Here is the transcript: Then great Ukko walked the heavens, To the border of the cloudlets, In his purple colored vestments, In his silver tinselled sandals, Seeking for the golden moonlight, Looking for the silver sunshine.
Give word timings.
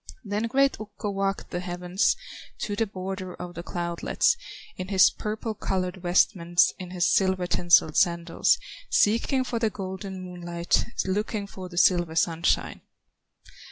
Then 0.25 0.47
great 0.47 0.79
Ukko 0.79 1.11
walked 1.11 1.51
the 1.51 1.59
heavens, 1.59 2.15
To 2.61 2.75
the 2.75 2.87
border 2.87 3.35
of 3.35 3.53
the 3.53 3.61
cloudlets, 3.61 4.35
In 4.75 4.87
his 4.87 5.11
purple 5.11 5.53
colored 5.53 5.97
vestments, 5.97 6.73
In 6.79 6.89
his 6.89 7.07
silver 7.13 7.45
tinselled 7.45 7.97
sandals, 7.97 8.57
Seeking 8.89 9.43
for 9.43 9.59
the 9.59 9.69
golden 9.69 10.23
moonlight, 10.23 10.85
Looking 11.05 11.45
for 11.45 11.69
the 11.69 11.77
silver 11.77 12.15
sunshine. 12.15 12.81